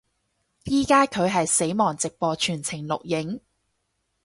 [0.63, 3.39] 依家佢係死亡直播全程錄影